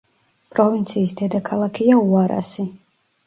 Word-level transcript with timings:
პროვინციის 0.53 1.13
დედაქალაქია 1.19 1.99
უარასი. 2.05 2.67